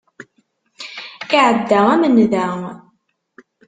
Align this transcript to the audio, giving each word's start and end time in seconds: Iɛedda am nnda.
Iɛedda 1.37 1.79
am 1.93 2.03
nnda. 2.11 2.47